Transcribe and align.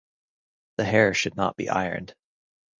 The 0.77 0.83
hair 0.85 1.13
should 1.13 1.35
not 1.35 1.55
be 1.55 1.69
ironed. 1.69 2.15